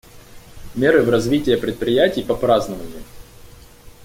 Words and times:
Меры 0.73 1.03
в 1.03 1.09
развитие 1.11 1.61
мероприятий 1.61 2.23
по 2.23 2.33
празднованию. 2.33 3.03